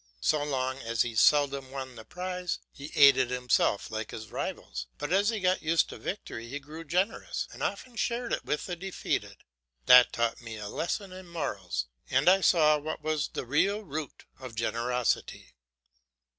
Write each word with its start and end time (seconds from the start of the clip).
So 0.21 0.43
long 0.43 0.79
as 0.79 1.03
he 1.03 1.13
seldom 1.15 1.69
won 1.69 1.93
the 1.95 2.03
prize, 2.03 2.57
he 2.71 2.91
ate 2.95 3.17
it 3.17 3.29
himself 3.29 3.91
like 3.91 4.09
his 4.09 4.29
rivals, 4.31 4.87
but 4.97 5.13
as 5.13 5.29
he 5.29 5.39
got 5.39 5.61
used 5.61 5.89
to 5.89 5.99
victory 5.99 6.47
he 6.49 6.57
grew 6.59 6.83
generous, 6.83 7.47
and 7.51 7.61
often 7.61 7.95
shared 7.95 8.33
it 8.33 8.43
with 8.43 8.65
the 8.65 8.75
defeated. 8.75 9.43
That 9.85 10.11
taught 10.11 10.41
me 10.41 10.57
a 10.57 10.67
lesson 10.69 11.13
in 11.13 11.27
morals 11.27 11.85
and 12.09 12.27
I 12.27 12.41
saw 12.41 12.79
what 12.79 13.03
was 13.03 13.27
the 13.27 13.45
real 13.45 13.81
root 13.83 14.25
of 14.39 14.55
generosity. 14.55 15.53